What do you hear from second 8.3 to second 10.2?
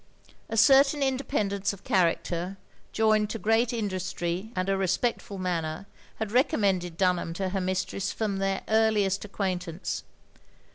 their earliest acquaintance.